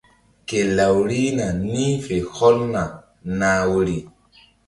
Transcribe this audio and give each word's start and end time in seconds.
Ke 0.47 0.59
law 0.77 0.97
rihna 1.09 1.47
ni̧h 1.73 1.97
fe 2.05 2.15
hɔlna 2.35 2.83
nah 3.37 3.61
woyri. 3.69 3.99